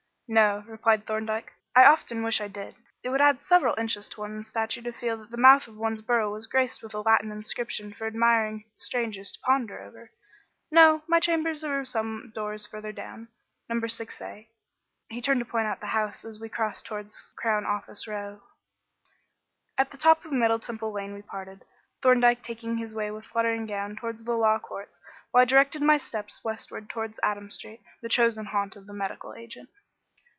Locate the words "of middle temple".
20.23-20.93